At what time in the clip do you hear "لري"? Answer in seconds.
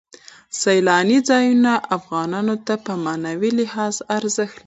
4.55-4.59